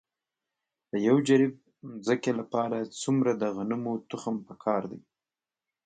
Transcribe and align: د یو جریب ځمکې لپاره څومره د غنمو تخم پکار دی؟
د 0.91 0.93
یو 1.07 1.15
جریب 1.27 1.53
ځمکې 2.05 2.31
لپاره 2.39 2.77
څومره 3.01 3.31
د 3.41 3.43
غنمو 3.55 3.93
تخم 4.09 4.35
پکار 4.47 4.81
دی؟ 4.91 5.01